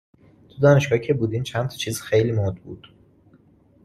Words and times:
تو 0.49 0.59
دانشگاه 0.61 0.99
که 0.99 1.13
بودیم 1.13 1.43
چند 1.43 1.69
تا 1.69 1.75
چیز 1.77 2.01
خیلی 2.01 2.31
مُد 2.31 2.55
بود 2.55 2.87